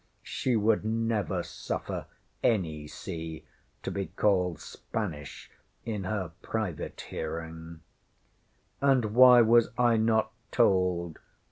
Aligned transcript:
She 0.23 0.55
would 0.55 0.83
never 0.83 1.43
suffer 1.43 2.07
any 2.41 2.87
sea 2.87 3.45
to 3.83 3.91
be 3.91 4.07
called 4.07 4.59
Spanish 4.59 5.51
in 5.85 6.05
her 6.05 6.31
private 6.41 7.01
hearing. 7.01 7.81
ŌĆśŌĆ£And 8.81 9.11
why 9.11 9.41
was 9.43 9.69
I 9.77 9.97
not 9.97 10.31
told? 10.51 11.19